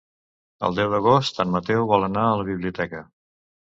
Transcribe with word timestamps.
El 0.69 0.77
deu 0.77 0.87
d'agost 0.93 1.41
en 1.45 1.53
Mateu 1.57 1.85
vol 1.91 2.07
anar 2.07 2.25
a 2.31 2.35
la 2.41 2.49
biblioteca. 2.51 3.07